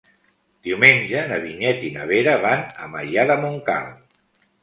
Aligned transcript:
Diumenge 0.67 1.19
na 1.31 1.37
Vinyet 1.43 1.85
i 1.89 1.91
na 1.97 2.07
Vera 2.11 2.33
van 2.45 2.65
a 2.85 2.89
Maià 2.95 3.29
de 3.33 3.35
Montcal. 3.45 3.93